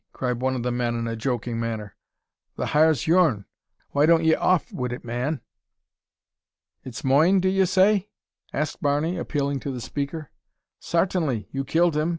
cried 0.13 0.41
one 0.41 0.55
of 0.55 0.63
the 0.63 0.71
men 0.71 0.95
in 0.95 1.07
a 1.07 1.15
joking 1.15 1.59
manner, 1.59 1.95
"the 2.55 2.65
har's 2.65 3.05
your'n. 3.05 3.45
Why 3.91 4.07
don't 4.07 4.25
ye 4.25 4.33
off 4.33 4.73
wid 4.73 4.91
it, 4.91 5.05
man?" 5.05 5.41
"It's 6.83 7.03
moine, 7.03 7.39
dev 7.39 7.53
yez 7.53 7.69
say?" 7.69 8.09
asked 8.51 8.81
Barney, 8.81 9.17
appealing 9.19 9.59
to 9.59 9.69
the 9.71 9.79
speaker. 9.79 10.31
"Sartinly; 10.79 11.49
you 11.51 11.63
killed 11.63 11.95
him. 11.95 12.09